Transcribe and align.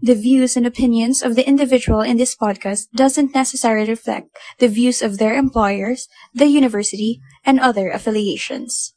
The 0.00 0.14
views 0.14 0.56
and 0.56 0.66
opinions 0.66 1.22
of 1.22 1.36
the 1.36 1.46
individual 1.46 2.00
in 2.00 2.16
this 2.16 2.34
podcast 2.34 2.88
doesn't 2.96 3.34
necessarily 3.34 3.90
reflect 3.90 4.30
the 4.58 4.68
views 4.68 5.02
of 5.02 5.18
their 5.18 5.34
employers, 5.34 6.08
the 6.32 6.46
university, 6.46 7.20
and 7.44 7.60
other 7.60 7.90
affiliations. 7.90 8.94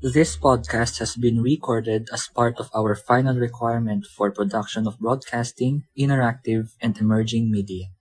This 0.00 0.34
podcast 0.34 0.98
has 0.98 1.14
been 1.14 1.38
recorded 1.40 2.08
as 2.12 2.26
part 2.26 2.58
of 2.58 2.70
our 2.74 2.96
final 2.96 3.38
requirement 3.38 4.06
for 4.06 4.32
production 4.32 4.88
of 4.88 4.98
broadcasting, 4.98 5.84
interactive, 5.96 6.74
and 6.80 6.98
emerging 6.98 7.50
media. 7.50 7.94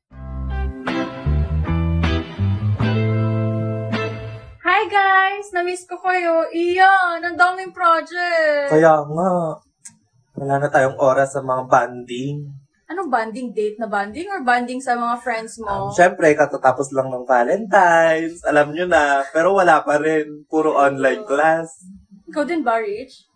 Guys! 4.90 5.54
Namiss 5.54 5.86
ko 5.86 6.02
kayo. 6.02 6.50
Iyan! 6.50 7.22
Ang 7.22 7.38
daming 7.38 7.70
project! 7.70 8.74
Kaya 8.74 9.06
nga, 9.06 9.32
wala 10.34 10.54
na 10.58 10.68
tayong 10.68 10.98
oras 10.98 11.38
sa 11.38 11.46
mga 11.46 11.70
banding. 11.70 12.50
Anong 12.90 13.14
banding 13.14 13.54
date 13.54 13.78
na 13.78 13.86
banding 13.86 14.26
or 14.34 14.42
banding 14.42 14.82
sa 14.82 14.98
mga 14.98 15.22
friends 15.22 15.62
mo? 15.62 15.94
Um, 15.94 15.94
Siyempre, 15.94 16.34
katatapos 16.34 16.90
lang 16.90 17.14
ng 17.14 17.22
Valentine's. 17.22 18.42
Alam 18.42 18.74
nyo 18.74 18.90
na. 18.90 19.22
Pero 19.30 19.54
wala 19.54 19.86
pa 19.86 20.02
rin. 20.02 20.42
Puro 20.50 20.74
online 20.74 21.22
class. 21.22 21.70
Ikaw 22.34 22.44
din 22.50 22.66
ba, 22.66 22.82
Rich? 22.82 23.30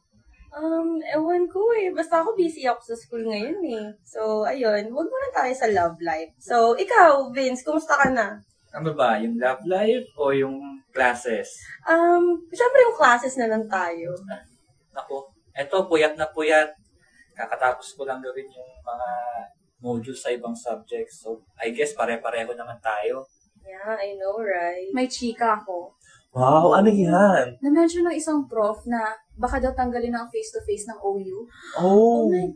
Um, 0.58 1.06
ewan 1.06 1.46
ko 1.54 1.70
eh. 1.78 1.94
Basta 1.94 2.26
ako 2.26 2.34
busy 2.34 2.66
ako 2.66 2.82
sa 2.82 2.98
school 2.98 3.30
ngayon 3.30 3.62
eh. 3.62 3.86
So, 4.02 4.42
ayun. 4.42 4.90
Huwag 4.90 5.06
muna 5.06 5.30
tayo 5.30 5.54
sa 5.54 5.70
love 5.70 6.02
life. 6.02 6.34
So, 6.42 6.74
ikaw, 6.74 7.30
Vince, 7.30 7.62
kumusta 7.62 7.94
ka 7.94 8.10
na? 8.10 8.42
Ano 8.74 8.98
ba? 8.98 9.22
Yung 9.22 9.38
love 9.38 9.62
life 9.70 10.10
o 10.18 10.34
yung 10.34 10.58
classes? 10.90 11.62
Um, 11.86 12.42
syempre 12.50 12.80
yung 12.90 12.98
classes 12.98 13.38
na 13.38 13.46
lang 13.46 13.70
tayo. 13.70 14.18
Ako, 14.98 15.30
eto, 15.54 15.86
puyat 15.86 16.18
na 16.18 16.26
puyat. 16.34 16.74
Kakatapos 17.38 17.94
ko 17.94 18.06
lang 18.06 18.22
gawin 18.22 18.50
yung 18.50 18.72
mga 18.82 19.10
modules 19.82 20.22
sa 20.22 20.34
ibang 20.34 20.58
subjects. 20.58 21.22
So, 21.22 21.46
I 21.62 21.70
guess 21.70 21.94
pare-pareho 21.94 22.58
naman 22.58 22.82
tayo. 22.82 23.30
Yeah, 23.62 23.94
I 23.94 24.18
know, 24.18 24.42
right? 24.42 24.90
May 24.90 25.06
chika 25.06 25.62
ako. 25.62 25.94
Wow, 26.34 26.74
ano 26.74 26.90
yan? 26.90 27.62
Na-mention 27.62 28.10
ng 28.10 28.18
isang 28.18 28.50
prof 28.50 28.82
na 28.90 29.14
baka 29.38 29.62
daw 29.62 29.70
tanggalin 29.78 30.18
ang 30.18 30.34
face-to-face 30.34 30.90
ng 30.90 30.98
OU. 30.98 31.38
Oh. 31.78 31.86
Oh 31.86 32.22
my, 32.26 32.50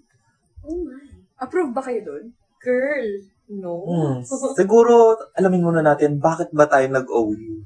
oh 0.65 0.81
my. 0.81 1.05
Approve 1.37 1.77
ba 1.77 1.85
kayo 1.85 2.01
doon? 2.01 2.33
Girl, 2.57 3.05
no. 3.51 3.73
Hmm. 3.87 4.15
Siguro, 4.59 5.15
alamin 5.35 5.63
muna 5.63 5.81
natin, 5.83 6.19
bakit 6.19 6.51
ba 6.51 6.67
tayo 6.67 6.87
nag-OU? 6.91 7.63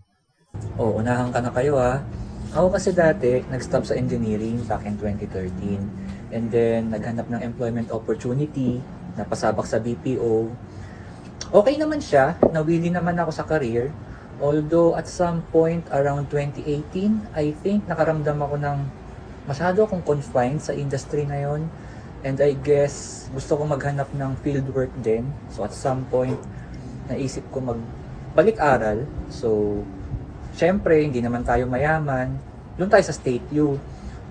Oo, 0.78 1.02
unahan 1.02 1.34
ka 1.34 1.40
na 1.42 1.52
kayo 1.54 1.82
ha. 1.82 2.02
Ako 2.52 2.68
kasi 2.76 2.92
dati, 2.92 3.40
nag-stop 3.48 3.88
sa 3.88 3.96
engineering 3.96 4.60
back 4.68 4.84
in 4.84 5.00
2013. 5.00 6.36
And 6.36 6.52
then, 6.52 6.92
naghanap 6.92 7.32
ng 7.32 7.42
employment 7.42 7.90
opportunity, 7.96 8.84
napasabak 9.16 9.64
sa 9.64 9.80
BPO. 9.80 10.52
Okay 11.52 11.76
naman 11.80 12.04
siya, 12.04 12.36
nawili 12.52 12.92
naman 12.92 13.16
ako 13.20 13.32
sa 13.32 13.48
career. 13.48 13.92
Although, 14.44 15.00
at 15.00 15.08
some 15.08 15.46
point, 15.54 15.86
around 15.96 16.28
2018, 16.28 17.36
I 17.36 17.56
think, 17.64 17.88
nakaramdam 17.88 18.40
ako 18.42 18.56
ng 18.60 18.78
masyado 19.46 19.88
akong 19.88 20.04
confined 20.04 20.60
sa 20.60 20.76
industry 20.76 21.24
na 21.24 21.40
yon. 21.40 21.72
And 22.22 22.38
I 22.38 22.54
guess, 22.54 23.26
gusto 23.34 23.58
ko 23.58 23.66
maghanap 23.66 24.14
ng 24.14 24.38
field 24.46 24.70
work 24.78 24.94
din. 25.02 25.26
So, 25.50 25.66
at 25.66 25.74
some 25.74 26.06
point, 26.06 26.38
naisip 27.10 27.42
ko 27.50 27.66
magbalik-aral. 27.66 29.10
So, 29.34 29.82
syempre, 30.54 31.02
hindi 31.02 31.18
naman 31.18 31.42
tayo 31.42 31.66
mayaman. 31.66 32.38
Doon 32.78 32.90
tayo 32.94 33.02
sa 33.02 33.14
State 33.16 33.50
U. 33.58 33.82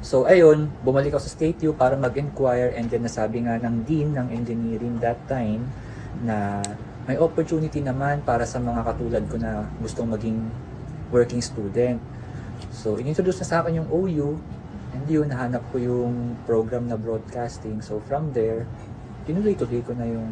So, 0.00 0.24
ayun, 0.24 0.70
bumalik 0.86 1.12
ako 1.12 1.22
sa 1.26 1.34
State 1.34 1.60
U 1.66 1.74
para 1.74 1.98
mag-inquire 1.98 2.72
and 2.78 2.86
then 2.88 3.04
nasabi 3.04 3.42
nga 3.42 3.58
ng 3.58 3.84
Dean 3.84 4.14
ng 4.14 4.32
Engineering 4.32 4.96
that 5.02 5.18
time 5.26 5.66
na 6.22 6.62
may 7.10 7.18
opportunity 7.18 7.82
naman 7.82 8.22
para 8.22 8.46
sa 8.46 8.62
mga 8.62 8.86
katulad 8.86 9.22
ko 9.26 9.36
na 9.36 9.66
gustong 9.82 10.08
maging 10.08 10.38
working 11.10 11.42
student. 11.42 11.98
So, 12.70 12.96
inintroduce 13.02 13.42
na 13.42 13.46
sa 13.50 13.56
akin 13.60 13.82
yung 13.82 13.88
OU 13.90 14.38
and 14.94 15.04
yun, 15.06 15.30
nahanap 15.30 15.62
ko 15.70 15.78
yung 15.78 16.34
program 16.44 16.90
na 16.90 16.98
broadcasting. 16.98 17.78
So, 17.82 18.02
from 18.04 18.34
there, 18.34 18.66
tinuloy-tuloy 19.26 19.82
ko 19.86 19.94
na 19.94 20.06
yung 20.06 20.30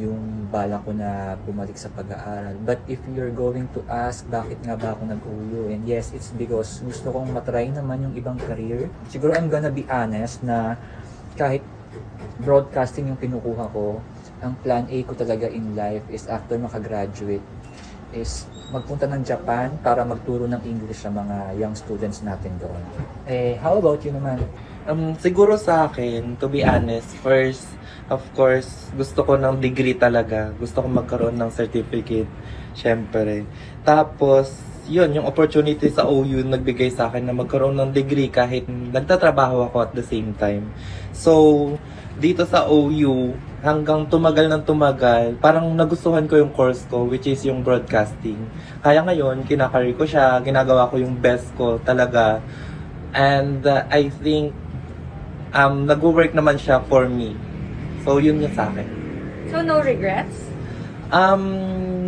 yung 0.00 0.48
bala 0.48 0.80
ko 0.80 0.96
na 0.96 1.36
bumalik 1.44 1.76
sa 1.76 1.92
pag-aaral. 1.92 2.56
But 2.64 2.80
if 2.88 2.96
you're 3.12 3.34
going 3.34 3.68
to 3.76 3.84
ask 3.92 4.24
bakit 4.24 4.56
nga 4.64 4.72
ba 4.72 4.96
ako 4.96 5.04
nag-OU, 5.04 5.68
and 5.68 5.84
yes, 5.84 6.16
it's 6.16 6.32
because 6.32 6.80
gusto 6.80 7.12
kong 7.12 7.28
matry 7.28 7.68
naman 7.68 8.08
yung 8.08 8.14
ibang 8.16 8.40
career. 8.40 8.88
Siguro 9.12 9.36
I'm 9.36 9.52
gonna 9.52 9.68
be 9.68 9.84
honest 9.92 10.40
na 10.40 10.80
kahit 11.36 11.60
broadcasting 12.40 13.12
yung 13.12 13.20
kinukuha 13.20 13.68
ko, 13.68 14.00
ang 14.40 14.56
plan 14.64 14.88
A 14.88 14.98
ko 15.04 15.12
talaga 15.12 15.46
in 15.52 15.76
life 15.76 16.02
is 16.08 16.24
after 16.24 16.56
makagraduate 16.56 17.44
is 18.16 18.48
magpunta 18.72 19.04
ng 19.04 19.20
Japan 19.20 19.76
para 19.84 20.00
magturo 20.02 20.48
ng 20.48 20.64
English 20.64 21.04
sa 21.04 21.12
mga 21.12 21.60
young 21.60 21.76
students 21.76 22.24
natin 22.24 22.56
doon. 22.56 22.82
Eh, 23.28 23.60
how 23.60 23.76
about 23.76 24.00
you 24.00 24.10
naman? 24.10 24.40
Um, 24.88 25.14
siguro 25.20 25.60
sa 25.60 25.86
akin, 25.86 26.40
to 26.40 26.48
be 26.48 26.64
honest, 26.64 27.12
first, 27.20 27.68
of 28.08 28.24
course, 28.32 28.90
gusto 28.96 29.22
ko 29.22 29.36
ng 29.36 29.60
degree 29.60 29.94
talaga. 29.94 30.50
Gusto 30.56 30.82
ko 30.82 30.88
magkaroon 30.88 31.36
ng 31.36 31.52
certificate, 31.52 32.26
syempre. 32.72 33.46
Tapos, 33.84 34.56
yun, 34.90 35.14
yung 35.14 35.28
opportunity 35.28 35.86
sa 35.92 36.08
OU 36.10 36.42
nagbigay 36.42 36.90
sa 36.90 37.06
akin 37.06 37.30
na 37.30 37.36
magkaroon 37.36 37.78
ng 37.78 37.90
degree 37.94 38.26
kahit 38.26 38.66
nagtatrabaho 38.66 39.70
ako 39.70 39.76
at 39.86 39.92
the 39.94 40.02
same 40.02 40.34
time. 40.34 40.74
So, 41.14 41.76
dito 42.18 42.42
sa 42.48 42.66
OU, 42.66 43.36
hanggang 43.62 44.10
tumagal 44.10 44.50
ng 44.50 44.62
tumagal, 44.66 45.38
parang 45.38 45.70
nagustuhan 45.70 46.26
ko 46.26 46.34
yung 46.34 46.50
course 46.50 46.82
ko, 46.90 47.06
which 47.06 47.30
is 47.30 47.46
yung 47.46 47.62
broadcasting. 47.62 48.36
Kaya 48.82 49.06
ngayon, 49.06 49.46
kinakarir 49.46 49.94
ko 49.94 50.02
siya, 50.02 50.42
ginagawa 50.42 50.90
ko 50.90 50.98
yung 50.98 51.14
best 51.22 51.54
ko 51.54 51.78
talaga. 51.86 52.42
And 53.14 53.62
uh, 53.62 53.86
I 53.86 54.10
think, 54.10 54.50
um, 55.54 55.86
nag-work 55.86 56.34
naman 56.34 56.58
siya 56.58 56.82
for 56.90 57.06
me. 57.06 57.38
So, 58.02 58.18
yun 58.18 58.42
yung 58.42 58.50
sa 58.50 58.66
akin. 58.66 58.88
So, 59.46 59.62
no 59.62 59.78
regrets? 59.78 60.50
Um, 61.14 61.44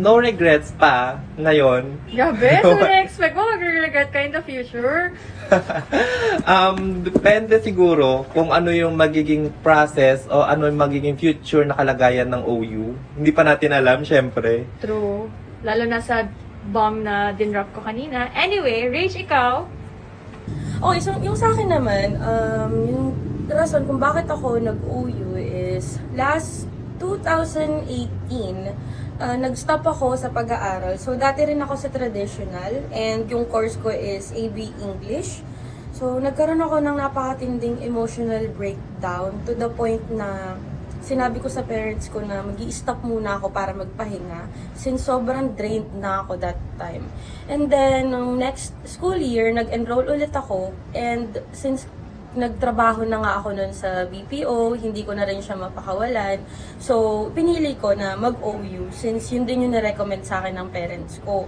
no 0.05 0.21
regrets 0.21 0.69
pa 0.77 1.17
ngayon. 1.41 1.97
Grabe! 2.13 2.61
So, 2.61 2.77
na-expect 2.77 3.33
mo 3.33 3.49
mag-regret 3.49 4.13
ka 4.13 4.21
in 4.21 4.31
the 4.37 4.43
future? 4.45 5.17
um, 6.53 7.01
depende 7.01 7.57
siguro 7.57 8.29
kung 8.29 8.53
ano 8.53 8.69
yung 8.69 8.93
magiging 8.93 9.49
process 9.65 10.29
o 10.29 10.45
ano 10.45 10.69
yung 10.69 10.77
magiging 10.77 11.17
future 11.17 11.65
na 11.65 11.73
kalagayan 11.73 12.29
ng 12.29 12.45
OU. 12.45 12.93
Hindi 13.17 13.31
pa 13.33 13.41
natin 13.41 13.73
alam, 13.73 14.05
syempre. 14.05 14.69
True. 14.77 15.25
Lalo 15.65 15.83
na 15.89 15.97
sa 15.97 16.29
bomb 16.69 17.01
na 17.01 17.33
dinrop 17.33 17.73
ko 17.73 17.81
kanina. 17.81 18.29
Anyway, 18.37 18.85
Rach, 18.93 19.17
ikaw? 19.17 19.65
Okay, 20.85 21.01
so 21.01 21.17
yung 21.25 21.33
sa 21.33 21.49
akin 21.49 21.65
naman, 21.65 22.21
um, 22.21 22.73
yung 22.85 23.05
rason 23.49 23.81
kung 23.89 23.97
bakit 23.97 24.29
ako 24.29 24.61
nag-OU 24.61 25.33
is 25.41 25.97
last 26.13 26.69
2018, 27.01 28.69
uh, 29.19 29.37
nag-stop 29.39 29.83
ako 29.87 30.15
sa 30.19 30.31
pag-aaral. 30.31 30.99
So, 30.99 31.15
dati 31.15 31.47
rin 31.47 31.59
ako 31.61 31.75
sa 31.79 31.89
traditional 31.91 32.83
and 32.91 33.27
yung 33.31 33.47
course 33.47 33.79
ko 33.79 33.91
is 33.91 34.31
AB 34.35 34.75
English. 34.83 35.43
So, 35.95 36.19
nagkaroon 36.19 36.59
ako 36.59 36.83
ng 36.83 36.97
napakatinding 36.99 37.79
emotional 37.79 38.51
breakdown 38.51 39.39
to 39.47 39.55
the 39.55 39.71
point 39.71 40.03
na 40.11 40.59
sinabi 41.05 41.37
ko 41.37 41.45
sa 41.45 41.61
parents 41.61 42.09
ko 42.09 42.19
na 42.25 42.41
mag 42.41 42.57
stop 42.73 43.05
muna 43.05 43.37
ako 43.37 43.53
para 43.53 43.77
magpahinga 43.77 44.49
since 44.73 45.05
sobrang 45.05 45.53
drained 45.53 45.93
na 46.01 46.25
ako 46.25 46.35
that 46.41 46.57
time. 46.81 47.07
And 47.45 47.69
then, 47.69 48.11
nung 48.11 48.41
next 48.41 48.73
school 48.83 49.15
year, 49.15 49.53
nag-enroll 49.53 50.09
ulit 50.09 50.33
ako 50.33 50.73
and 50.97 51.39
since 51.53 51.87
nagtrabaho 52.35 53.07
na 53.07 53.23
nga 53.23 53.31
ako 53.39 53.55
nun 53.55 53.71
sa 53.71 54.03
BPO, 54.05 54.77
hindi 54.77 55.01
ko 55.07 55.15
na 55.15 55.23
rin 55.23 55.39
siya 55.39 55.55
mapakawalan. 55.57 56.43
So, 56.77 57.27
pinili 57.31 57.75
ko 57.79 57.95
na 57.95 58.13
mag-OU 58.19 58.91
since 58.91 59.31
yun 59.31 59.47
din 59.47 59.67
yung 59.67 59.73
na-recommend 59.73 60.27
sa 60.27 60.43
akin 60.43 60.59
ng 60.59 60.69
parents 60.69 61.23
ko. 61.23 61.47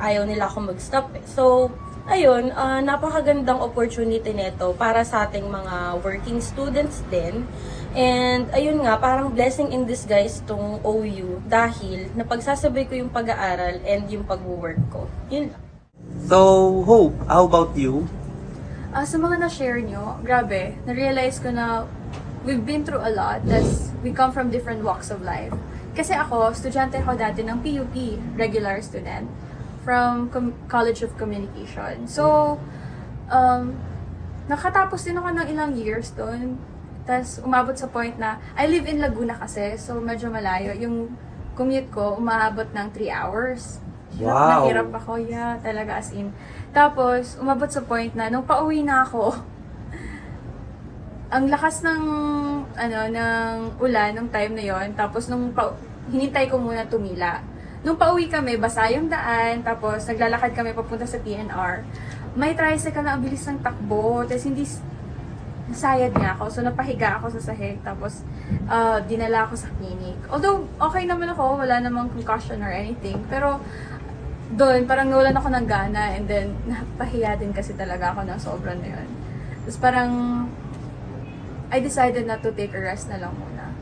Ayaw 0.00 0.24
nila 0.24 0.48
ako 0.48 0.72
mag-stop 0.72 1.12
eh. 1.14 1.24
So, 1.28 1.68
ayun, 2.08 2.50
uh, 2.56 2.80
napakagandang 2.82 3.60
opportunity 3.62 4.34
nito 4.34 4.74
para 4.74 5.06
sa 5.06 5.28
ating 5.28 5.46
mga 5.46 6.02
working 6.02 6.42
students 6.42 7.04
din. 7.12 7.46
And 7.92 8.48
ayun 8.56 8.80
nga, 8.82 8.96
parang 8.96 9.36
blessing 9.36 9.68
in 9.70 9.84
disguise 9.84 10.40
tong 10.48 10.80
OU 10.80 11.44
dahil 11.44 12.08
napagsasabay 12.16 12.88
ko 12.88 12.96
yung 12.96 13.12
pag-aaral 13.12 13.84
and 13.84 14.08
yung 14.08 14.24
pag-work 14.24 14.80
ko. 14.88 15.04
Yun 15.28 15.52
lang. 15.52 15.62
So, 16.26 16.38
Hope, 16.88 17.14
how 17.28 17.44
about 17.44 17.76
you? 17.76 18.08
Ah, 18.92 19.08
sa 19.08 19.16
mga 19.16 19.40
na-share 19.40 19.80
nyo, 19.80 20.20
grabe, 20.20 20.76
na-realize 20.84 21.40
ko 21.40 21.48
na 21.48 21.88
we've 22.44 22.60
been 22.60 22.84
through 22.84 23.00
a 23.00 23.08
lot. 23.08 23.40
That's, 23.48 23.88
we 24.04 24.12
come 24.12 24.36
from 24.36 24.52
different 24.52 24.84
walks 24.84 25.08
of 25.08 25.24
life. 25.24 25.56
Kasi 25.96 26.12
ako, 26.12 26.52
estudyante 26.52 27.00
ako 27.00 27.16
dati 27.16 27.40
ng 27.40 27.56
PUP, 27.64 28.20
regular 28.36 28.84
student, 28.84 29.32
from 29.80 30.28
Com- 30.28 30.52
College 30.68 31.08
of 31.08 31.16
Communication. 31.16 32.04
So, 32.04 32.60
um, 33.32 33.80
nakatapos 34.52 35.08
din 35.08 35.16
ako 35.16 35.40
ng 35.40 35.46
ilang 35.48 35.72
years 35.72 36.12
doon. 36.12 36.60
Tapos, 37.08 37.40
umabot 37.40 37.72
sa 37.72 37.88
point 37.88 38.20
na, 38.20 38.44
I 38.60 38.68
live 38.68 38.84
in 38.84 39.00
Laguna 39.00 39.40
kasi, 39.40 39.80
so 39.80 39.96
medyo 40.04 40.28
malayo. 40.28 40.76
Yung 40.76 41.16
commute 41.56 41.88
ko, 41.88 42.20
umaabot 42.20 42.68
ng 42.76 42.92
3 42.92 43.08
hours. 43.08 43.80
Hirap 44.18 44.48
na 44.48 44.56
Wow. 44.60 44.64
hirap 44.68 44.88
ako, 44.92 45.12
yeah, 45.24 45.56
talaga 45.60 46.00
as 46.00 46.12
in. 46.12 46.28
Tapos, 46.72 47.36
umabot 47.40 47.68
sa 47.68 47.84
point 47.84 48.12
na, 48.12 48.28
nung 48.28 48.44
pauwi 48.44 48.84
na 48.84 49.04
ako, 49.04 49.32
ang 51.34 51.48
lakas 51.48 51.80
ng 51.80 52.02
ano 52.76 52.98
ng 53.08 53.52
ulan 53.80 54.12
nung 54.12 54.28
time 54.28 54.52
na 54.52 54.64
yon 54.68 54.92
tapos 54.92 55.32
nung 55.32 55.48
pa, 55.56 55.72
hinintay 56.12 56.48
ko 56.48 56.60
muna 56.60 56.84
tumila. 56.84 57.40
Nung 57.82 57.96
pauwi 57.96 58.28
kami 58.28 58.60
basa 58.60 58.86
yung 58.92 59.08
daan 59.08 59.64
tapos 59.64 60.04
naglalakad 60.06 60.52
kami 60.52 60.76
papunta 60.76 61.08
sa 61.08 61.18
PNR 61.18 61.82
may 62.32 62.56
tricycle 62.56 63.04
na 63.04 63.16
ang 63.16 63.20
bilis 63.20 63.44
ng 63.44 63.60
takbo 63.60 64.24
tapos 64.24 64.44
hindi 64.48 64.64
nasayad 65.72 66.12
niya 66.16 66.36
ako. 66.36 66.44
So 66.52 66.58
napahiga 66.64 67.20
ako 67.20 67.32
sa 67.40 67.52
sahig 67.52 67.80
tapos 67.80 68.24
ah, 68.68 69.00
dinala 69.04 69.48
ako 69.48 69.54
sa 69.56 69.68
clinic. 69.76 70.16
Although 70.28 70.64
okay 70.80 71.04
naman 71.04 71.32
ako 71.32 71.64
wala 71.64 71.80
namang 71.80 72.12
concussion 72.12 72.60
or 72.60 72.72
anything 72.72 73.20
pero 73.28 73.60
doon 74.52 74.84
parang 74.84 75.08
nawalan 75.08 75.32
ako 75.32 75.48
ng 75.48 75.66
gana 75.66 76.12
and 76.12 76.28
then 76.28 76.52
napahiya 76.68 77.36
din 77.40 77.52
kasi 77.56 77.72
talaga 77.72 78.12
ako 78.12 78.28
ng 78.28 78.38
sobrang 78.38 78.78
na 78.80 78.88
yun 79.00 79.08
tapos 79.64 79.78
parang 79.78 80.10
I 81.72 81.80
decided 81.80 82.28
not 82.28 82.44
to 82.44 82.52
take 82.52 82.76
a 82.76 82.82
rest 82.84 83.08
na 83.08 83.16
lang 83.16 83.32
muna. 83.32 83.72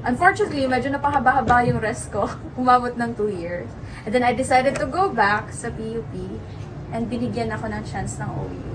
Unfortunately, 0.00 0.64
medyo 0.64 0.88
napahaba-haba 0.88 1.68
yung 1.68 1.76
rest 1.76 2.08
ko. 2.08 2.24
Umabot 2.60 2.96
ng 2.96 3.12
2 3.12 3.36
years. 3.36 3.68
And 4.08 4.16
then 4.16 4.24
I 4.24 4.32
decided 4.32 4.80
to 4.80 4.88
go 4.88 5.12
back 5.12 5.52
sa 5.52 5.68
PUP 5.68 6.40
and 6.88 7.04
binigyan 7.04 7.52
ako 7.52 7.68
ng 7.68 7.84
chance 7.84 8.16
ng 8.16 8.32
OU 8.32 8.74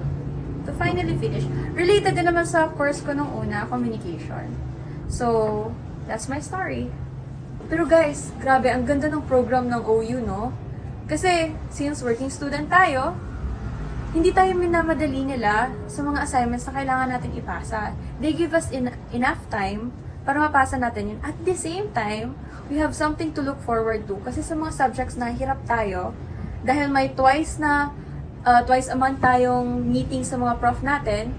to 0.70 0.72
finally 0.78 1.18
finish. 1.18 1.50
Related 1.74 2.14
din 2.14 2.30
naman 2.30 2.46
sa 2.46 2.70
course 2.70 3.02
ko 3.02 3.18
nung 3.18 3.34
una, 3.34 3.66
communication. 3.66 4.54
So, 5.10 5.26
that's 6.06 6.30
my 6.30 6.38
story. 6.38 6.94
Pero 7.74 7.90
guys, 7.90 8.30
grabe, 8.38 8.70
ang 8.70 8.86
ganda 8.86 9.10
ng 9.10 9.26
program 9.26 9.66
ng 9.66 9.82
OU, 9.82 10.22
no? 10.22 10.54
Kasi, 11.10 11.58
since 11.74 12.06
working 12.06 12.30
student 12.30 12.70
tayo, 12.70 13.18
hindi 14.14 14.30
tayo 14.30 14.54
minamadali 14.54 15.26
nila 15.26 15.74
sa 15.90 16.06
mga 16.06 16.22
assignments 16.22 16.70
na 16.70 16.74
kailangan 16.78 17.08
natin 17.10 17.34
ipasa. 17.34 17.98
They 18.22 18.38
give 18.38 18.54
us 18.54 18.70
in, 18.70 18.94
enough 19.10 19.42
time 19.50 19.90
para 20.22 20.38
mapasa 20.38 20.78
natin 20.78 21.18
yun. 21.18 21.20
At 21.26 21.34
the 21.42 21.58
same 21.58 21.90
time, 21.98 22.38
we 22.70 22.78
have 22.78 22.94
something 22.94 23.34
to 23.34 23.42
look 23.42 23.58
forward 23.66 24.06
to. 24.06 24.22
Kasi 24.22 24.46
sa 24.46 24.54
mga 24.54 24.70
subjects 24.74 25.18
na 25.18 25.34
hirap 25.34 25.66
tayo, 25.66 26.14
dahil 26.62 26.94
may 26.94 27.10
twice 27.14 27.58
na, 27.58 27.90
uh, 28.46 28.62
twice 28.66 28.94
a 28.94 28.98
month 28.98 29.18
tayong 29.18 29.82
meeting 29.90 30.22
sa 30.22 30.38
mga 30.38 30.62
prof 30.62 30.82
natin, 30.86 31.34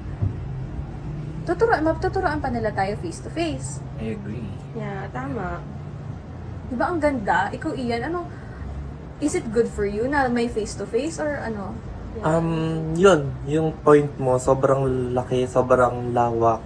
tuturuan, 1.46 1.82
matuturuan 1.86 2.42
pa 2.42 2.50
nila 2.50 2.74
tayo 2.74 2.98
face 2.98 3.22
to 3.22 3.30
face. 3.30 3.78
I 4.02 4.18
agree. 4.18 4.50
Yeah, 4.74 5.06
tama. 5.14 5.62
Di 6.70 6.74
ba 6.74 6.90
ang 6.90 6.98
ganda? 6.98 7.50
Ikaw, 7.54 7.74
Ian, 7.74 8.10
ano, 8.10 8.26
is 9.20 9.36
it 9.36 9.46
good 9.52 9.68
for 9.68 9.84
you 9.84 10.08
na 10.08 10.26
may 10.26 10.48
face 10.48 10.74
to 10.76 10.88
face 10.88 11.20
or 11.20 11.40
ano? 11.44 11.76
Um, 12.24 12.90
yun, 12.98 13.30
yung 13.46 13.70
point 13.86 14.10
mo, 14.18 14.40
sobrang 14.40 15.14
laki, 15.14 15.46
sobrang 15.46 16.10
lawak 16.10 16.58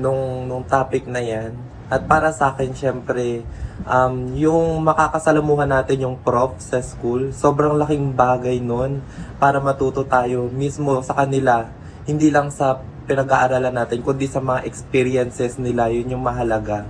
nung, 0.00 0.50
nung 0.50 0.66
topic 0.66 1.06
na 1.06 1.22
yan. 1.22 1.54
At 1.88 2.04
para 2.04 2.34
sa 2.34 2.52
akin, 2.52 2.74
syempre, 2.76 3.46
um, 3.88 4.36
yung 4.36 4.84
makakasalamuhan 4.84 5.70
natin 5.70 6.04
yung 6.04 6.16
prof 6.20 6.58
sa 6.60 6.82
school, 6.84 7.32
sobrang 7.32 7.78
laking 7.80 8.12
bagay 8.12 8.60
nun 8.60 9.00
para 9.40 9.56
matuto 9.62 10.04
tayo 10.04 10.50
mismo 10.52 11.00
sa 11.00 11.16
kanila. 11.16 11.70
Hindi 12.04 12.28
lang 12.28 12.52
sa 12.52 12.82
pinag-aaralan 13.08 13.72
natin, 13.72 14.04
kundi 14.04 14.28
sa 14.28 14.44
mga 14.44 14.68
experiences 14.68 15.56
nila, 15.56 15.88
yun 15.88 16.12
yung 16.12 16.24
mahalaga. 16.24 16.84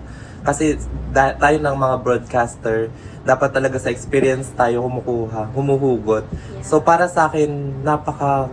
Kasi 0.49 0.81
da- 1.13 1.37
tayo 1.37 1.61
ng 1.61 1.77
mga 1.77 1.97
broadcaster, 2.01 2.89
dapat 3.21 3.53
talaga 3.53 3.77
sa 3.77 3.93
experience 3.93 4.49
tayo 4.57 4.81
kumukuha, 4.89 5.53
humuhugot. 5.53 6.25
So 6.65 6.81
para 6.81 7.05
sa 7.05 7.29
akin, 7.29 7.85
napaka 7.85 8.49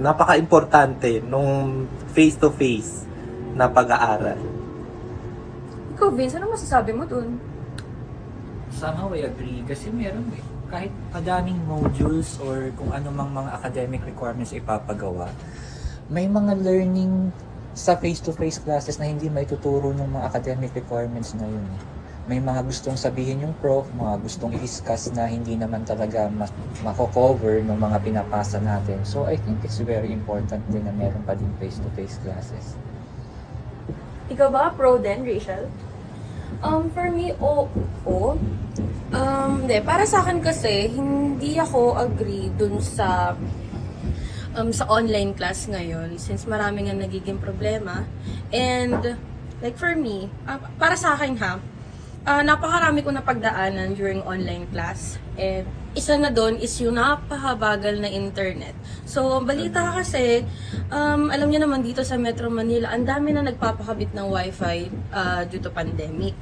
napaka-importante 0.00 1.20
nung 1.20 1.84
face-to-face 2.16 3.04
na 3.52 3.68
pag-aaral. 3.68 4.40
Ikaw, 6.00 6.08
Vince, 6.16 6.40
ano 6.40 6.56
masasabi 6.56 6.96
mo 6.96 7.04
dun? 7.04 7.36
Somehow 8.72 9.12
I 9.12 9.28
agree 9.28 9.60
kasi 9.68 9.92
meron 9.92 10.24
eh. 10.32 10.40
Kahit 10.72 10.94
kadaming 11.12 11.60
modules 11.68 12.40
or 12.40 12.72
kung 12.80 12.96
ano 12.96 13.12
mang 13.12 13.28
mga 13.36 13.60
academic 13.60 14.00
requirements 14.08 14.56
ipapagawa, 14.56 15.28
may 16.08 16.24
mga 16.24 16.56
learning 16.64 17.28
sa 17.72 17.94
face-to-face 17.94 18.62
classes 18.62 18.98
na 18.98 19.06
hindi 19.06 19.30
may 19.30 19.46
tuturo 19.46 19.94
ng 19.94 20.10
mga 20.10 20.26
academic 20.26 20.74
requirements 20.74 21.32
na 21.38 21.46
yun. 21.46 21.66
May 22.30 22.38
mga 22.38 22.62
gustong 22.62 22.94
sabihin 22.94 23.42
yung 23.42 23.54
prof, 23.58 23.90
mga 23.96 24.22
gustong 24.22 24.54
i-discuss 24.54 25.10
na 25.10 25.26
hindi 25.26 25.58
naman 25.58 25.82
talaga 25.82 26.30
ma- 26.30 26.50
mako-cover 26.86 27.58
ng 27.64 27.74
mga 27.74 27.98
pinapasa 28.06 28.62
natin. 28.62 29.02
So 29.02 29.26
I 29.26 29.34
think 29.38 29.62
it's 29.66 29.82
very 29.82 30.14
important 30.14 30.62
din 30.70 30.86
na 30.86 30.94
meron 30.94 31.22
pa 31.26 31.34
din 31.34 31.50
face-to-face 31.58 32.22
classes. 32.22 32.78
Ikaw 34.30 34.48
ba, 34.50 34.70
pro 34.70 34.98
din, 35.02 35.26
Rachel? 35.26 35.66
Um, 36.62 36.86
for 36.94 37.10
me, 37.10 37.34
oo. 37.42 37.66
Oh, 38.06 38.38
Um, 39.10 39.66
hindi, 39.66 39.82
para 39.82 40.06
sa 40.06 40.22
akin 40.22 40.38
kasi, 40.38 40.86
hindi 40.86 41.58
ako 41.58 41.98
agree 41.98 42.46
dun 42.54 42.78
sa 42.78 43.34
um, 44.54 44.70
sa 44.74 44.86
online 44.90 45.34
class 45.36 45.70
ngayon 45.70 46.18
since 46.18 46.46
marami 46.46 46.88
nga 46.88 46.94
nagiging 46.96 47.38
problema. 47.38 48.06
And, 48.50 49.18
like 49.62 49.76
for 49.76 49.94
me, 49.94 50.30
ah, 50.48 50.58
para 50.80 50.96
sa 50.98 51.14
akin 51.14 51.38
ha, 51.38 51.62
ah, 52.26 52.42
napakarami 52.42 53.04
ko 53.04 53.10
napagdaanan 53.14 53.94
during 53.94 54.24
online 54.26 54.66
class. 54.70 55.20
And, 55.38 55.66
isa 55.90 56.14
na 56.14 56.30
doon 56.30 56.62
is 56.62 56.70
yung 56.78 56.94
napakabagal 56.94 57.98
na 57.98 58.06
internet. 58.06 58.78
So, 59.02 59.42
balita 59.42 59.90
kasi, 59.90 60.46
um, 60.86 61.34
alam 61.34 61.50
niyo 61.50 61.66
naman 61.66 61.82
dito 61.82 62.06
sa 62.06 62.14
Metro 62.14 62.46
Manila, 62.46 62.94
ang 62.94 63.02
dami 63.02 63.34
na 63.34 63.42
nagpapakabit 63.42 64.14
ng 64.14 64.26
wifi 64.30 64.86
ah, 65.10 65.42
due 65.42 65.58
to 65.58 65.70
pandemic. 65.70 66.38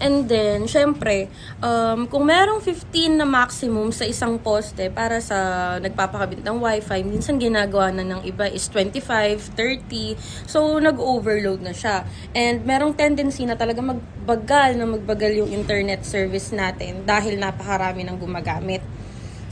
And 0.00 0.28
then, 0.28 0.64
syempre, 0.70 1.28
um, 1.60 2.08
kung 2.08 2.28
merong 2.28 2.60
15 2.64 3.18
na 3.18 3.26
maximum 3.28 3.92
sa 3.92 4.08
isang 4.08 4.40
poste 4.40 4.88
para 4.88 5.20
sa 5.20 5.76
nagpapakabit 5.80 6.40
ng 6.40 6.56
wifi, 6.62 7.00
minsan 7.04 7.36
ginagawa 7.36 7.92
na 7.92 8.04
ng 8.06 8.22
iba 8.24 8.48
is 8.48 8.68
25, 8.70 9.52
30. 9.56 10.16
So, 10.48 10.80
nag-overload 10.80 11.60
na 11.60 11.74
siya. 11.76 12.06
And 12.32 12.64
merong 12.64 12.96
tendency 12.96 13.44
na 13.44 13.58
talaga 13.58 13.84
magbagal 13.84 14.80
na 14.80 14.86
magbagal 14.88 15.44
yung 15.44 15.50
internet 15.52 16.06
service 16.06 16.54
natin 16.54 17.04
dahil 17.04 17.36
napakarami 17.36 18.06
ng 18.08 18.16
gumagamit. 18.16 18.80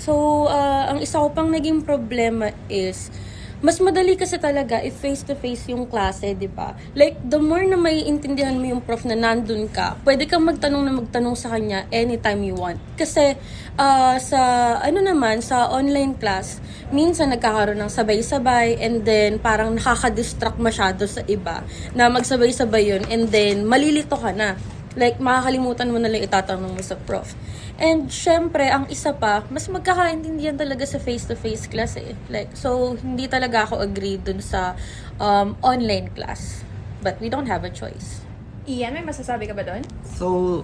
So, 0.01 0.47
uh, 0.49 0.89
ang 0.89 1.05
isa 1.05 1.21
ko 1.21 1.29
pang 1.29 1.53
naging 1.53 1.85
problema 1.85 2.57
is, 2.73 3.13
mas 3.61 3.77
madali 3.81 4.17
kasi 4.17 4.41
talaga 4.41 4.81
if 4.81 4.97
face-to-face 5.01 5.73
yung 5.73 5.85
klase, 5.85 6.33
di 6.33 6.49
ba? 6.49 6.73
Like, 6.97 7.21
the 7.21 7.37
more 7.37 7.65
na 7.65 7.77
may 7.77 8.05
intindihan 8.05 8.57
mo 8.57 8.65
yung 8.65 8.81
prof 8.81 9.05
na 9.05 9.13
nandun 9.17 9.69
ka, 9.69 10.01
pwede 10.05 10.25
kang 10.25 10.49
magtanong 10.49 10.83
na 10.85 10.93
magtanong 10.97 11.37
sa 11.37 11.53
kanya 11.53 11.85
anytime 11.93 12.41
you 12.41 12.57
want. 12.57 12.81
Kasi, 12.97 13.37
ah, 13.77 14.17
sa, 14.17 14.41
ano 14.81 15.05
naman, 15.05 15.45
sa 15.45 15.69
online 15.69 16.17
class, 16.17 16.61
minsan 16.89 17.31
nagkakaroon 17.31 17.79
ng 17.79 17.93
sabay-sabay 17.93 18.81
and 18.81 19.05
then 19.05 19.37
parang 19.39 19.77
nakaka-distract 19.77 20.59
masyado 20.59 21.07
sa 21.07 21.23
iba 21.29 21.63
na 21.95 22.11
magsabay-sabay 22.11 22.97
yun 22.97 23.03
and 23.13 23.31
then 23.31 23.69
malilito 23.69 24.17
ka 24.17 24.33
na. 24.35 24.59
Like, 25.01 25.17
makakalimutan 25.17 25.89
mo 25.89 25.97
na 25.97 26.13
lang 26.13 26.21
itatanong 26.21 26.77
mo 26.77 26.83
sa 26.85 27.01
prof. 27.01 27.33
And 27.81 28.13
syempre, 28.13 28.69
ang 28.69 28.85
isa 28.93 29.17
pa, 29.17 29.41
mas 29.49 29.65
magkakaintindihan 29.73 30.61
talaga 30.61 30.85
sa 30.85 31.01
face-to-face 31.01 31.73
class 31.73 31.97
eh. 31.97 32.13
Like, 32.29 32.53
so, 32.53 33.01
hindi 33.01 33.25
talaga 33.25 33.65
ako 33.65 33.81
agree 33.81 34.21
dun 34.21 34.45
sa 34.45 34.77
um, 35.17 35.57
online 35.65 36.13
class. 36.13 36.61
But 37.01 37.17
we 37.17 37.33
don't 37.33 37.49
have 37.49 37.65
a 37.65 37.73
choice. 37.73 38.21
Ian, 38.69 38.93
may 38.93 39.01
masasabi 39.01 39.49
ka 39.49 39.57
ba 39.57 39.65
doon? 39.65 39.81
So, 40.21 40.61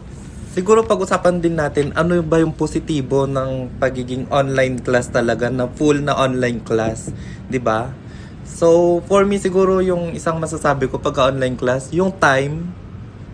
siguro 0.52 0.84
pag-usapan 0.84 1.40
din 1.40 1.56
natin 1.56 1.96
ano 1.96 2.20
ba 2.20 2.40
yung 2.40 2.52
positibo 2.52 3.24
ng 3.24 3.80
pagiging 3.80 4.28
online 4.28 4.84
class 4.84 5.08
talaga 5.08 5.48
na 5.48 5.68
full 5.68 6.00
na 6.00 6.16
online 6.16 6.64
class, 6.64 7.12
'di 7.48 7.60
ba? 7.60 7.92
So, 8.44 9.00
for 9.04 9.28
me 9.28 9.36
siguro 9.36 9.84
yung 9.84 10.16
isang 10.16 10.40
masasabi 10.40 10.88
ko 10.88 10.96
pagka 10.96 11.28
online 11.28 11.60
class, 11.60 11.92
yung 11.92 12.08
time 12.16 12.72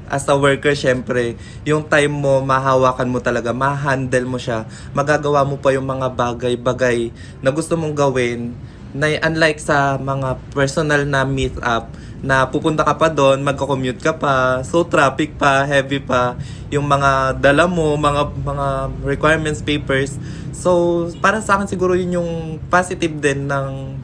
as 0.09 0.27
a 0.29 0.35
worker, 0.35 0.75
syempre, 0.75 1.37
yung 1.63 1.87
time 1.87 2.13
mo, 2.13 2.43
mahawakan 2.43 3.09
mo 3.11 3.19
talaga, 3.23 3.55
ma-handle 3.55 4.27
mo 4.27 4.39
siya, 4.41 4.67
magagawa 4.97 5.47
mo 5.47 5.59
pa 5.59 5.71
yung 5.75 5.87
mga 5.87 6.13
bagay-bagay 6.13 7.13
na 7.41 7.51
gusto 7.51 7.75
mong 7.79 7.95
gawin 7.95 8.55
Na, 8.93 9.09
unlike 9.09 9.57
sa 9.57 9.97
mga 9.97 10.37
personal 10.53 11.09
na 11.09 11.25
meet 11.25 11.57
up, 11.65 11.89
na 12.21 12.45
pupunta 12.45 12.85
ka 12.85 12.95
pa 13.01 13.09
doon, 13.09 13.41
magko-commute 13.41 14.05
ka 14.05 14.15
pa, 14.15 14.61
so 14.63 14.85
traffic 14.85 15.35
pa, 15.41 15.65
heavy 15.65 15.97
pa, 15.97 16.37
yung 16.69 16.85
mga 16.85 17.41
dala 17.41 17.65
mo, 17.65 17.97
mga 17.97 18.37
mga 18.45 18.67
requirements 19.03 19.65
papers. 19.65 20.21
So, 20.53 21.09
para 21.25 21.41
sa 21.41 21.57
akin 21.57 21.73
siguro 21.73 21.97
yun 21.97 22.21
yung 22.21 22.31
positive 22.69 23.17
din 23.17 23.49
ng 23.49 23.97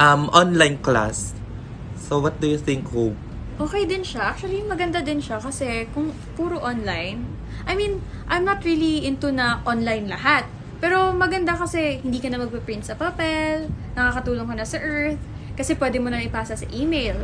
um, 0.00 0.22
online 0.32 0.80
class. 0.80 1.36
So, 2.08 2.18
what 2.18 2.40
do 2.40 2.48
you 2.48 2.58
think, 2.58 2.88
Hope? 2.88 3.25
Okay 3.56 3.88
din 3.88 4.04
siya. 4.04 4.36
Actually, 4.36 4.60
maganda 4.68 5.00
din 5.00 5.16
siya 5.16 5.40
kasi 5.40 5.88
kung 5.96 6.12
puro 6.36 6.60
online, 6.60 7.24
I 7.64 7.72
mean, 7.72 8.04
I'm 8.28 8.44
not 8.44 8.60
really 8.68 9.08
into 9.08 9.32
na 9.32 9.64
online 9.64 10.12
lahat. 10.12 10.44
Pero 10.76 11.08
maganda 11.16 11.56
kasi 11.56 12.04
hindi 12.04 12.20
ka 12.20 12.28
na 12.28 12.36
magpe-print 12.36 12.84
sa 12.84 13.00
papel, 13.00 13.72
nakakatulong 13.96 14.44
ka 14.44 14.54
na 14.60 14.66
sa 14.68 14.76
Earth, 14.76 15.16
kasi 15.56 15.72
pwede 15.80 15.96
mo 15.96 16.12
na 16.12 16.20
ipasa 16.20 16.52
sa 16.52 16.68
email. 16.68 17.16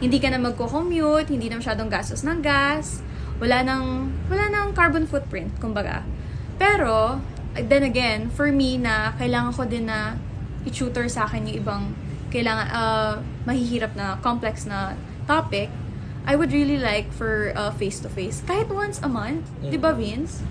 Hindi 0.00 0.16
ka 0.16 0.32
na 0.32 0.40
magko-commute, 0.40 1.28
hindi 1.28 1.52
na 1.52 1.60
masyadong 1.60 1.92
gastos 1.92 2.24
ng 2.24 2.40
gas, 2.40 3.04
wala 3.36 3.60
nang, 3.60 4.16
wala 4.32 4.48
nang 4.48 4.72
carbon 4.72 5.04
footprint, 5.04 5.52
kumbaga. 5.60 6.00
Pero, 6.56 7.20
then 7.52 7.84
again, 7.84 8.32
for 8.32 8.48
me 8.48 8.80
na 8.80 9.12
kailangan 9.20 9.52
ko 9.52 9.68
din 9.68 9.92
na 9.92 10.16
i-tutor 10.64 11.04
sa 11.12 11.28
akin 11.28 11.52
yung 11.52 11.56
ibang 11.60 11.82
kailangan, 12.32 12.66
uh, 12.72 13.14
mahihirap 13.44 13.92
na, 13.92 14.16
complex 14.24 14.64
na 14.64 14.96
topic, 15.26 15.68
I 16.26 16.34
would 16.34 16.50
really 16.50 16.78
like 16.78 17.14
for 17.14 17.54
uh, 17.54 17.70
face-to-face. 17.70 18.42
Kahit 18.46 18.66
once 18.66 18.98
a 18.98 19.06
month, 19.06 19.46
di 19.62 19.78
ba 19.78 19.94
Vince? 19.94 20.42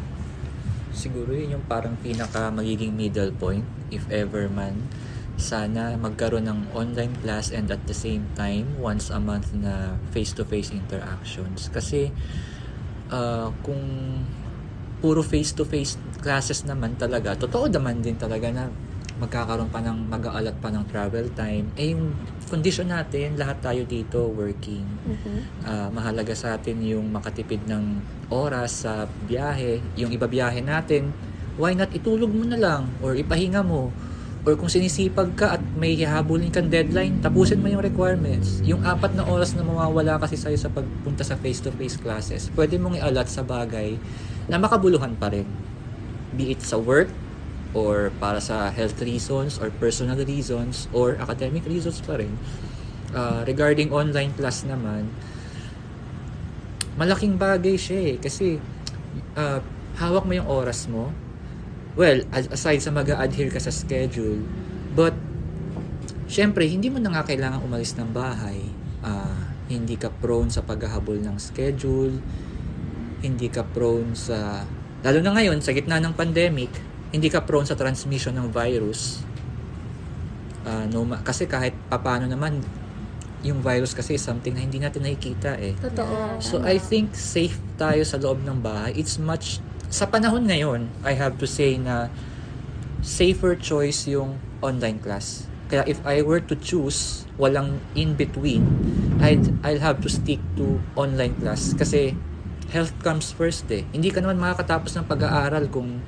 Siguro 0.96 1.36
yun 1.36 1.60
yung 1.60 1.65
parang 1.67 2.00
pinaka 2.00 2.48
magiging 2.48 2.96
middle 2.96 3.36
point, 3.36 3.67
if 3.91 4.08
ever 4.08 4.48
man. 4.48 4.88
Sana 5.36 6.00
magkaroon 6.00 6.48
ng 6.48 6.72
online 6.72 7.12
class 7.20 7.51
and 7.51 7.67
at 7.67 7.84
the 7.91 7.98
same 7.98 8.32
time, 8.39 8.79
once 8.79 9.12
a 9.12 9.20
month 9.20 9.51
na 9.51 10.00
face-to-face 10.15 10.72
interactions. 10.72 11.67
Kasi 11.67 12.15
uh, 13.12 13.51
kung 13.60 13.84
puro 15.03 15.20
face-to-face 15.20 16.24
classes 16.24 16.63
naman 16.63 16.96
talaga, 16.96 17.36
totoo 17.36 17.67
naman 17.67 18.00
din 18.00 18.15
talaga 18.15 18.48
na 18.48 18.72
magkakaroon 19.15 19.72
pa 19.72 19.79
ng 19.79 20.12
mag-aalat 20.12 20.55
pa 20.60 20.67
ng 20.72 20.84
travel 20.91 21.31
time. 21.31 21.72
Eh 21.79 21.95
yung 21.95 22.12
condition 22.51 22.91
natin, 22.91 23.39
lahat 23.39 23.63
tayo 23.63 23.81
dito 23.88 24.27
working. 24.36 24.84
Ah, 25.63 25.88
mahalaga 25.88 26.36
sa 26.36 26.60
atin 26.60 26.84
yung 26.84 27.10
makatipid 27.15 27.63
ng 27.63 28.03
oras 28.27 28.84
sa 28.84 29.07
biyahe. 29.27 29.79
Yung 29.95 30.12
iba 30.12 30.27
biyahe 30.27 30.60
natin, 30.60 31.15
why 31.55 31.72
not 31.72 31.91
itulog 31.95 32.31
mo 32.31 32.43
na 32.43 32.60
lang 32.60 32.91
or 33.00 33.15
ipahinga 33.15 33.63
mo. 33.63 33.95
Or 34.45 34.53
kung 34.53 34.69
sinisipag 34.69 35.34
ka 35.34 35.57
at 35.57 35.62
may 35.74 35.98
hahabulin 35.98 36.53
kang 36.53 36.69
deadline, 36.69 37.17
tapusin 37.17 37.57
mo 37.57 37.65
yung 37.65 37.81
requirements. 37.81 38.62
Yung 38.62 38.86
apat 38.86 39.17
na 39.17 39.25
oras 39.25 39.57
na 39.57 39.65
mawawala 39.65 40.22
kasi 40.22 40.38
sa'yo 40.38 40.53
sa 40.53 40.69
pagpunta 40.69 41.25
sa 41.25 41.34
face-to-face 41.34 41.98
classes, 41.98 42.53
pwede 42.53 42.77
mong 42.77 43.01
ialat 43.01 43.25
sa 43.25 43.41
bagay 43.41 43.98
na 44.45 44.62
makabuluhan 44.62 45.17
pa 45.17 45.34
rin. 45.34 45.50
Be 46.38 46.53
it 46.53 46.62
sa 46.62 46.77
work, 46.77 47.10
or 47.75 48.10
para 48.24 48.39
sa 48.39 48.72
health 48.72 49.03
reasons, 49.03 49.60
or 49.60 49.67
personal 49.75 50.15
reasons, 50.24 50.88
or 50.96 51.20
academic 51.20 51.67
reasons 51.67 52.00
pa 52.00 52.15
rin. 52.15 52.32
Ah, 53.12 53.44
regarding 53.44 53.91
online 53.91 54.32
class 54.34 54.63
naman, 54.63 55.12
malaking 56.96 57.36
bagay 57.36 57.75
siya 57.75 58.15
eh. 58.15 58.17
Kasi, 58.17 58.58
uh, 59.36 59.60
hawak 60.00 60.24
mo 60.24 60.34
yung 60.36 60.48
oras 60.48 60.88
mo. 60.88 61.12
Well, 62.00 62.24
as- 62.32 62.51
aside 62.51 62.79
sa 62.79 62.91
mag 62.91 63.08
adhere 63.08 63.51
ka 63.51 63.60
sa 63.60 63.72
schedule, 63.72 64.44
but, 64.96 65.15
syempre, 66.32 66.67
hindi 66.67 66.88
mo 66.88 67.00
na 67.00 67.12
nga 67.12 67.27
kailangan 67.27 67.63
umalis 67.63 67.96
ng 68.00 68.10
bahay. 68.15 68.60
Ah, 69.03 69.51
hindi 69.67 70.00
ka 70.00 70.12
prone 70.12 70.51
sa 70.51 70.63
paghahabol 70.63 71.20
ng 71.20 71.36
schedule. 71.39 72.20
Hindi 73.20 73.48
ka 73.51 73.67
prone 73.67 74.15
sa... 74.15 74.63
Lalo 75.05 75.20
na 75.22 75.36
ngayon, 75.36 75.60
sa 75.62 75.72
gitna 75.72 76.01
ng 76.01 76.13
pandemic, 76.13 76.70
hindi 77.15 77.31
ka 77.31 77.48
prone 77.48 77.63
sa 77.63 77.79
transmission 77.79 78.36
ng 78.36 78.51
virus. 78.51 79.24
Ah, 80.67 80.84
no, 80.91 81.07
ma- 81.07 81.24
kasi 81.24 81.48
kahit 81.48 81.72
papano 81.88 82.27
naman, 82.27 82.60
yung 83.45 83.62
virus 83.62 83.95
kasi 83.95 84.17
is 84.17 84.25
something 84.25 84.51
na 84.51 84.65
hindi 84.65 84.81
natin 84.81 85.05
nakikita 85.05 85.55
eh. 85.55 85.77
Totoo. 85.79 86.41
So 86.43 86.60
I 86.65 86.81
think 86.81 87.15
safe 87.15 87.55
tayo 87.79 88.03
sa 88.03 88.19
loob 88.19 88.41
ng 88.43 88.60
bahay. 88.60 88.91
It's 88.98 89.22
much 89.22 89.63
sa 89.88 90.10
panahon 90.10 90.50
ngayon, 90.50 90.91
I 91.07 91.13
have 91.15 91.38
to 91.39 91.48
say 91.48 91.77
na 91.77 92.12
safer 93.05 93.53
choice 93.53 94.10
yung 94.10 94.41
online 94.65 94.98
class. 94.98 95.45
Kaya 95.69 95.86
if 95.86 96.01
I 96.03 96.25
were 96.25 96.41
to 96.41 96.57
choose, 96.57 97.29
walang 97.38 97.79
in 97.93 98.17
between, 98.17 98.65
I'd 99.22 99.45
I'll 99.62 99.81
have 99.81 100.01
to 100.01 100.10
stick 100.10 100.41
to 100.57 100.81
online 100.98 101.38
class 101.38 101.77
kasi 101.77 102.17
health 102.74 102.98
comes 103.05 103.29
first 103.29 103.69
eh. 103.69 103.86
Hindi 103.93 104.10
ka 104.10 104.25
naman 104.25 104.41
makakatapos 104.41 104.98
ng 104.98 105.05
pag-aaral 105.05 105.69
kung 105.69 106.01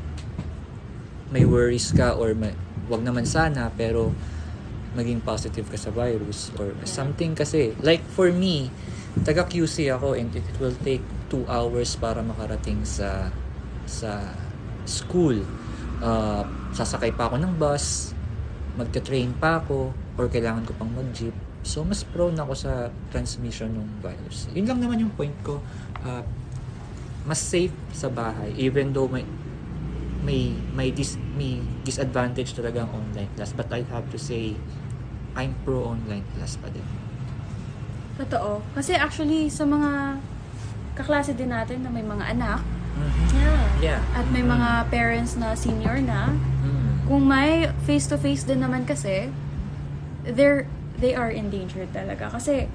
may 1.31 1.43
worries 1.43 1.91
ka 1.91 2.15
or 2.15 2.31
may, 2.33 2.55
wag 2.87 3.03
naman 3.03 3.27
sana 3.27 3.67
pero 3.75 4.15
maging 4.95 5.21
positive 5.21 5.67
ka 5.67 5.77
sa 5.77 5.91
virus 5.91 6.49
or 6.57 6.73
something 6.87 7.35
kasi. 7.37 7.75
Like 7.83 8.03
for 8.07 8.31
me 8.31 8.71
taga 9.25 9.49
QC 9.49 9.89
ako 9.93 10.13
and 10.13 10.29
it, 10.33 10.45
it 10.45 10.57
will 10.61 10.75
take 10.85 11.01
2 11.33 11.49
hours 11.49 11.97
para 11.97 12.21
makarating 12.21 12.85
sa 12.85 13.33
sa 13.85 14.33
school. 14.87 15.43
Uh, 15.97 16.45
sasakay 16.77 17.09
pa 17.09 17.25
ako 17.27 17.41
ng 17.41 17.53
bus 17.57 18.13
magta-train 18.77 19.33
pa 19.33 19.57
ako 19.57 19.89
or 20.15 20.29
kailangan 20.29 20.61
ko 20.63 20.71
pang 20.77 20.93
mag-jeep. 20.93 21.33
So 21.65 21.81
mas 21.81 22.05
prone 22.05 22.37
ako 22.37 22.53
sa 22.53 22.93
transmission 23.09 23.73
ng 23.73 23.89
virus. 23.99 24.47
Yun 24.53 24.69
lang 24.69 24.79
naman 24.79 25.01
yung 25.01 25.13
point 25.17 25.33
ko. 25.41 25.59
Uh, 26.05 26.21
mas 27.27 27.41
safe 27.43 27.73
sa 27.91 28.07
bahay 28.07 28.55
even 28.55 28.95
though 28.95 29.09
may 29.09 29.27
may 30.21 30.53
may 30.73 30.89
dis 30.89 31.15
may 31.37 31.61
disadvantage 31.81 32.57
talaga 32.57 32.85
ang 32.85 32.91
online 32.93 33.29
class 33.37 33.53
but 33.53 33.69
I 33.69 33.85
have 33.93 34.09
to 34.09 34.19
say 34.19 34.57
I'm 35.37 35.53
pro 35.61 35.93
online 35.93 36.25
class 36.33 36.57
pa 36.57 36.73
din. 36.73 36.85
Totoo. 38.17 38.65
Kasi 38.73 38.97
actually, 38.97 39.53
sa 39.53 39.69
mga 39.69 40.17
kaklase 40.97 41.37
din 41.37 41.53
natin 41.53 41.85
na 41.85 41.93
may 41.93 42.01
mga 42.01 42.33
anak, 42.33 42.65
Yeah. 43.29 43.61
Yeah. 43.77 44.01
at 44.17 44.25
may 44.33 44.41
mga 44.41 44.89
parents 44.89 45.37
na 45.37 45.53
senior 45.53 46.01
na, 46.01 46.33
Mm. 46.65 47.05
kung 47.05 47.29
may 47.29 47.69
face-to-face 47.85 48.49
din 48.49 48.65
naman 48.65 48.89
kasi, 48.89 49.29
they're, 50.25 50.65
they 50.97 51.13
are 51.13 51.29
endangered 51.29 51.93
talaga. 51.93 52.33
Kasi, 52.33 52.65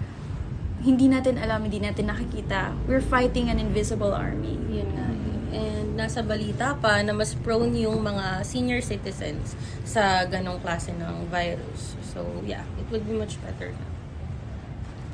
hindi 0.87 1.11
natin 1.11 1.43
alam, 1.43 1.67
hindi 1.67 1.83
natin 1.83 2.07
nakikita. 2.07 2.71
We're 2.87 3.03
fighting 3.03 3.51
an 3.51 3.59
invisible 3.59 4.15
army. 4.15 4.63
Yun 4.71 4.95
nga. 4.95 5.07
And 5.53 6.01
nasa 6.01 6.25
balita 6.25 6.73
pa 6.81 7.05
na 7.05 7.13
mas 7.13 7.37
prone 7.37 7.85
yung 7.85 8.01
mga 8.01 8.41
senior 8.43 8.81
citizens 8.81 9.53
sa 9.85 10.25
ganong 10.25 10.59
klase 10.65 10.97
ng 10.97 11.29
virus. 11.29 11.95
So, 12.09 12.25
yeah, 12.43 12.65
it 12.81 12.89
would 12.89 13.05
be 13.05 13.13
much 13.13 13.37
better 13.45 13.69
na. 13.69 13.87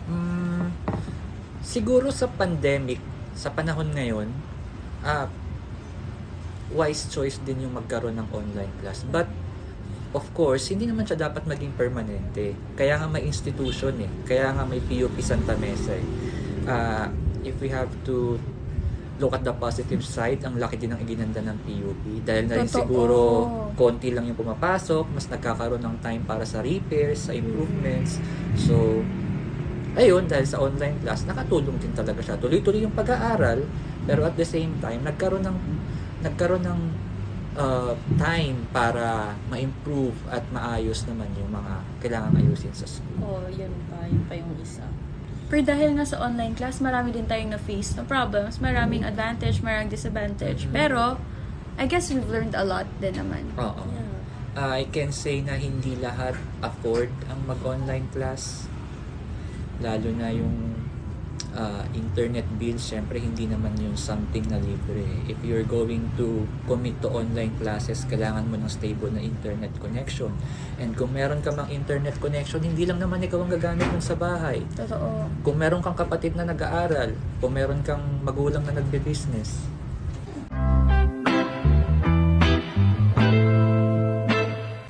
Mm, 0.09 0.67
siguro 1.61 2.15
sa 2.15 2.31
pandemic, 2.31 3.03
sa 3.35 3.51
panahon 3.51 3.91
ngayon, 3.93 4.31
ah, 5.03 5.27
wise 6.73 7.11
choice 7.11 7.43
din 7.43 7.67
yung 7.67 7.75
magkaroon 7.75 8.17
ng 8.17 8.29
online 8.31 8.73
class. 8.81 9.03
But, 9.03 9.27
of 10.15 10.25
course, 10.33 10.71
hindi 10.71 10.87
naman 10.87 11.05
siya 11.05 11.29
dapat 11.29 11.45
maging 11.45 11.75
permanente. 11.77 12.55
Kaya 12.79 12.97
nga 12.97 13.11
may 13.11 13.27
institution 13.27 13.99
eh. 14.01 14.11
Kaya 14.25 14.55
nga 14.55 14.65
may 14.65 14.81
PUP 14.81 15.19
Santa 15.21 15.59
Mesa 15.59 15.99
eh. 15.99 16.07
Ah, 16.69 17.09
if 17.45 17.57
we 17.59 17.69
have 17.73 17.91
to 18.05 18.37
look 19.19 19.35
at 19.35 19.43
the 19.43 19.55
positive 19.55 20.01
side, 20.01 20.41
ang 20.47 20.57
laki 20.57 20.79
din 20.79 20.95
ng 20.95 21.01
iginanda 21.03 21.43
ng 21.43 21.59
PUP. 21.67 22.23
Dahil 22.23 22.47
na 22.47 22.55
rin 22.63 22.71
Totoo. 22.71 22.79
siguro 22.83 23.19
konti 23.75 24.15
lang 24.15 24.31
yung 24.31 24.39
pumapasok, 24.39 25.11
mas 25.11 25.27
nagkakaroon 25.27 25.83
ng 25.83 25.97
time 25.99 26.23
para 26.23 26.47
sa 26.47 26.63
repairs, 26.63 27.27
sa 27.29 27.33
improvements. 27.35 28.23
So, 28.55 29.03
ayun, 29.99 30.31
dahil 30.31 30.47
sa 30.47 30.63
online 30.63 31.03
class, 31.03 31.27
nakatulong 31.27 31.77
din 31.83 31.93
talaga 31.93 32.23
siya. 32.23 32.39
Tuloy-tuloy 32.39 32.87
yung 32.87 32.95
pag-aaral, 32.95 33.67
pero 34.07 34.23
at 34.23 34.39
the 34.39 34.47
same 34.47 34.79
time, 34.79 35.03
nagkaroon 35.03 35.43
ng 35.43 35.59
nagkaroon 36.19 36.67
ng 36.67 36.81
uh, 37.59 37.95
time 38.19 38.59
para 38.71 39.35
ma-improve 39.51 40.15
at 40.31 40.43
maayos 40.51 41.07
naman 41.07 41.31
yung 41.39 41.51
mga 41.51 41.75
kailangan 42.03 42.35
ayusin 42.39 42.75
sa 42.75 42.87
school. 42.87 43.19
Oh, 43.23 43.47
yun 43.51 43.71
pa. 43.91 44.07
Yun 44.07 44.23
pa 44.27 44.35
yung 44.39 44.55
isa. 44.59 44.87
Pero 45.49 45.65
dahil 45.65 45.97
nga 45.97 46.05
sa 46.05 46.21
online 46.21 46.53
class, 46.53 46.79
marami 46.85 47.13
din 47.13 47.25
tayong 47.25 47.57
na-face 47.57 47.97
na 47.97 48.05
problems. 48.05 48.61
Maraming 48.61 49.01
advantage, 49.05 49.65
maraming 49.65 49.89
disadvantage. 49.89 50.69
Mhm. 50.69 50.73
Pero, 50.77 51.17
I 51.81 51.89
guess 51.89 52.13
we've 52.13 52.29
learned 52.29 52.53
a 52.53 52.65
lot 52.65 52.85
din 53.01 53.17
naman. 53.17 53.49
Oo. 53.57 53.85
Yeah. 53.89 54.09
I 54.59 54.91
can 54.91 55.15
say 55.15 55.39
na 55.39 55.55
hindi 55.55 55.95
lahat 55.95 56.35
afford 56.61 57.15
ang 57.31 57.47
mag-online 57.47 58.11
class. 58.11 58.67
Lalo 59.79 60.11
na 60.11 60.35
yung 60.35 60.78
ah, 61.55 61.85
internet 61.95 62.47
bills, 62.57 62.83
syempre 62.83 63.19
hindi 63.19 63.49
naman 63.51 63.75
yung 63.79 63.99
something 63.99 64.45
na 64.47 64.59
libre. 64.59 65.05
If 65.27 65.39
you're 65.43 65.67
going 65.67 66.11
to 66.19 66.47
commit 66.71 67.01
to 67.05 67.09
online 67.11 67.55
classes, 67.59 68.07
kailangan 68.07 68.47
mo 68.47 68.57
ng 68.57 68.71
stable 68.71 69.11
na 69.11 69.23
internet 69.23 69.75
connection. 69.83 70.35
And 70.79 70.95
kung 70.95 71.15
meron 71.15 71.43
ka 71.43 71.51
mang 71.53 71.69
internet 71.69 72.17
connection, 72.23 72.63
hindi 72.63 72.87
lang 72.87 73.03
naman 73.03 73.23
ikaw 73.25 73.43
ang 73.43 73.51
gagamit 73.53 73.87
nun 73.91 74.05
sa 74.05 74.15
bahay. 74.15 74.63
Totoo. 74.79 75.29
Kung 75.43 75.57
meron 75.59 75.83
kang 75.83 75.97
kapatid 75.99 76.39
na 76.39 76.47
nag-aaral, 76.47 77.15
kung 77.43 77.53
meron 77.55 77.83
kang 77.83 78.03
magulang 78.25 78.65
na 78.65 78.79
nagbe-business, 78.79 79.79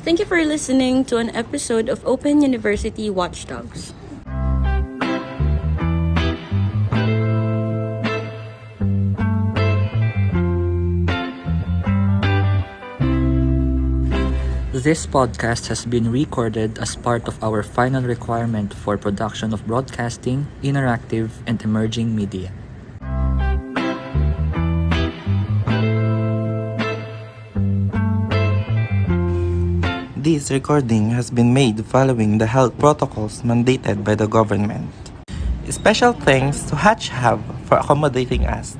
Thank 0.09 0.25
you 0.25 0.25
for 0.25 0.41
listening 0.41 1.05
to 1.13 1.21
an 1.21 1.29
episode 1.37 1.93
of 1.93 2.01
Open 2.09 2.41
University 2.41 3.13
Watchdogs. 3.13 3.93
This 14.79 15.11
podcast 15.11 15.67
has 15.75 15.83
been 15.83 16.07
recorded 16.07 16.79
as 16.79 16.95
part 16.95 17.27
of 17.27 17.35
our 17.43 17.67
final 17.67 17.99
requirement 17.99 18.71
for 18.71 18.95
production 18.95 19.51
of 19.51 19.67
broadcasting, 19.67 20.47
interactive, 20.63 21.35
and 21.51 21.59
emerging 21.67 22.15
media. 22.15 22.55
This 30.15 30.55
recording 30.55 31.11
has 31.11 31.35
been 31.35 31.51
made 31.51 31.83
following 31.83 32.39
the 32.39 32.47
health 32.47 32.79
protocols 32.79 33.43
mandated 33.43 34.07
by 34.07 34.15
the 34.15 34.31
government. 34.31 34.95
Special 35.67 36.15
thanks 36.15 36.63
to 36.71 36.79
Hatch 36.79 37.11
Hub 37.11 37.43
for 37.67 37.83
accommodating 37.83 38.47
us. 38.47 38.79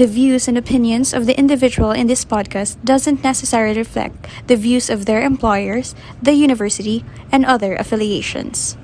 The 0.00 0.06
views 0.06 0.48
and 0.48 0.56
opinions 0.56 1.12
of 1.12 1.26
the 1.26 1.36
individual 1.36 1.90
in 1.92 2.06
this 2.06 2.24
podcast 2.24 2.82
doesn't 2.82 3.22
necessarily 3.22 3.76
reflect 3.76 4.24
the 4.46 4.56
views 4.56 4.88
of 4.88 5.04
their 5.04 5.20
employers, 5.20 5.94
the 6.22 6.32
university, 6.32 7.04
and 7.30 7.44
other 7.44 7.76
affiliations. 7.76 8.79